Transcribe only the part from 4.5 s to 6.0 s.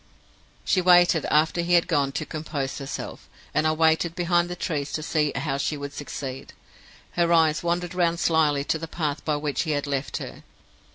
trees to see how she would